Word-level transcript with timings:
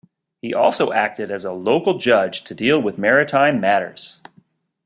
He 0.41 0.51
also 0.51 0.91
acted 0.91 1.29
as 1.29 1.45
a 1.45 1.53
local 1.53 1.99
judge 1.99 2.43
to 2.45 2.55
deal 2.55 2.81
with 2.81 2.97
maritime 2.97 3.59
matters. 3.61 4.19